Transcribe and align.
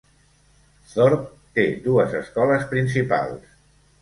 Thorp 0.93 1.27
té 1.59 1.67
dues 1.89 2.17
escoles 2.21 2.67
principals. 2.73 3.55